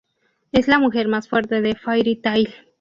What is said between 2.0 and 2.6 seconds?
Tail.